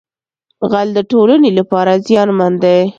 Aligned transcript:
غل 0.71 0.87
د 0.97 0.99
ټولنې 1.11 1.49
لپاره 1.59 1.91
زیانمن 2.07 2.53
دی 2.63 2.79